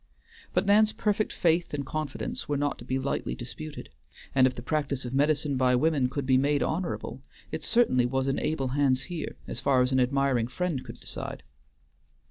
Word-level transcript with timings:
But 0.55 0.65
Nan's 0.65 0.93
perfect 0.93 1.31
faith 1.31 1.75
and 1.75 1.85
confidence 1.85 2.49
were 2.49 2.57
not 2.57 2.79
to 2.79 2.83
be 2.85 2.97
lightly 2.97 3.35
disputed; 3.35 3.89
and 4.33 4.47
if 4.47 4.55
the 4.55 4.63
practice 4.63 5.05
of 5.05 5.13
medicine 5.13 5.57
by 5.57 5.75
women 5.75 6.09
could 6.09 6.25
be 6.25 6.39
made 6.39 6.63
honorable, 6.63 7.21
it 7.51 7.61
certainly 7.61 8.07
was 8.07 8.27
in 8.27 8.39
able 8.39 8.69
hands 8.69 9.01
here, 9.13 9.35
as 9.47 9.59
far 9.59 9.79
as 9.83 9.91
an 9.91 9.99
admiring 9.99 10.47
friend 10.47 10.83
could 10.83 10.99
decide. 10.99 11.43